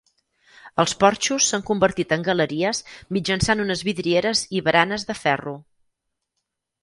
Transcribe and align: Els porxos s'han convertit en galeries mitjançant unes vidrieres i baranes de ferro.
Els 0.83 0.93
porxos 1.01 1.49
s'han 1.51 1.65
convertit 1.67 2.15
en 2.15 2.23
galeries 2.27 2.79
mitjançant 3.17 3.61
unes 3.65 3.83
vidrieres 3.89 4.41
i 4.61 4.65
baranes 4.69 5.05
de 5.11 5.17
ferro. 5.19 5.53